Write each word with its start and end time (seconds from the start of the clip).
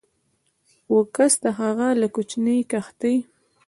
و 0.93 0.97
کس 1.15 1.33
د 1.43 1.45
هغه 1.59 1.87
له 2.01 2.07
کوچنۍ 2.15 2.59
کښتۍ 2.71 3.17